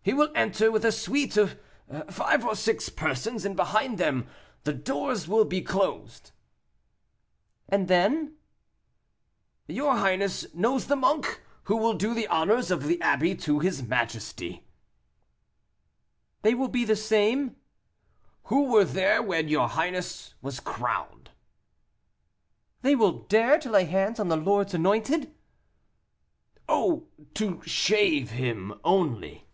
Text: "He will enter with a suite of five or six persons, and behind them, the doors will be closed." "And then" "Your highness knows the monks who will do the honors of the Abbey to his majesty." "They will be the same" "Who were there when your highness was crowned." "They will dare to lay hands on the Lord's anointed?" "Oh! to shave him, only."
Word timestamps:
"He 0.00 0.14
will 0.14 0.32
enter 0.34 0.72
with 0.72 0.86
a 0.86 0.90
suite 0.90 1.36
of 1.36 1.58
five 2.08 2.42
or 2.42 2.56
six 2.56 2.88
persons, 2.88 3.44
and 3.44 3.54
behind 3.54 3.98
them, 3.98 4.26
the 4.64 4.72
doors 4.72 5.28
will 5.28 5.44
be 5.44 5.60
closed." 5.60 6.30
"And 7.68 7.88
then" 7.88 8.36
"Your 9.78 9.96
highness 9.98 10.54
knows 10.54 10.86
the 10.86 10.96
monks 10.96 11.36
who 11.64 11.76
will 11.76 11.92
do 11.92 12.14
the 12.14 12.26
honors 12.28 12.70
of 12.70 12.84
the 12.84 12.98
Abbey 13.02 13.34
to 13.34 13.58
his 13.58 13.82
majesty." 13.82 14.66
"They 16.40 16.54
will 16.54 16.68
be 16.68 16.86
the 16.86 16.96
same" 16.96 17.56
"Who 18.44 18.72
were 18.72 18.86
there 18.86 19.22
when 19.22 19.48
your 19.48 19.68
highness 19.68 20.32
was 20.40 20.58
crowned." 20.58 21.32
"They 22.80 22.96
will 22.96 23.12
dare 23.24 23.58
to 23.58 23.68
lay 23.70 23.84
hands 23.84 24.18
on 24.18 24.28
the 24.28 24.36
Lord's 24.38 24.72
anointed?" 24.72 25.34
"Oh! 26.66 27.08
to 27.34 27.60
shave 27.66 28.30
him, 28.30 28.72
only." 28.84 29.44